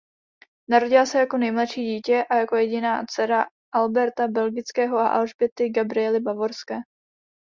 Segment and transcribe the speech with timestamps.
[0.69, 6.77] Narodila se jako nejmladší dítě a jediná dcera Alberta Belgického a Alžběty Gabriely Bavorské.